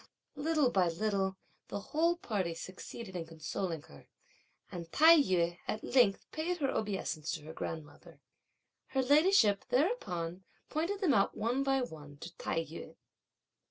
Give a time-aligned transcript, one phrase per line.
[0.35, 4.07] Little by little the whole party succeeded in consoling her,
[4.71, 8.19] and Tai yü at length paid her obeisance to her grandmother.
[8.87, 12.95] Her ladyship thereupon pointed them out one by one to Tai yü.